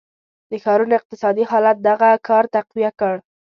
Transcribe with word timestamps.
د 0.51 0.53
ښارونو 0.63 0.93
اقتصادي 0.99 1.43
حالت 1.51 1.77
دغه 1.89 2.09
کار 2.27 2.43
تقویه 2.55 2.91
کړ. 2.99 3.15